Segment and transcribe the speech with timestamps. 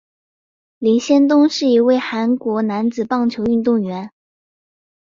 [0.79, 4.09] 林仙东是一名韩国男子棒球运动员。